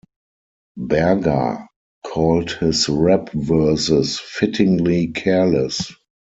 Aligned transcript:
Berger 0.77 1.67
called 2.03 2.53
his 2.53 2.89
rap 2.89 3.29
verses 3.33 4.17
fittingly 4.17 5.09
careless. 5.09 5.93